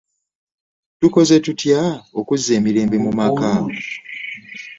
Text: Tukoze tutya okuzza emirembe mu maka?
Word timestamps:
Tukoze 0.99 1.35
tutya 1.45 1.81
okuzza 2.19 2.51
emirembe 2.59 2.97
mu 3.05 3.11
maka? 3.19 3.51